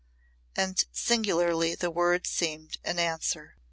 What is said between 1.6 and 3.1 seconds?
the words seemed an